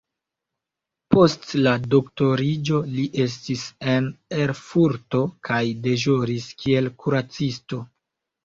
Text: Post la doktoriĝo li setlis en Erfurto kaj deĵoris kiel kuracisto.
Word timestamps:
Post 1.15 1.43
la 1.67 1.73
doktoriĝo 1.95 2.79
li 2.95 3.05
setlis 3.19 3.67
en 3.93 4.09
Erfurto 4.47 5.23
kaj 5.51 5.63
deĵoris 5.87 6.53
kiel 6.65 6.95
kuracisto. 7.05 7.85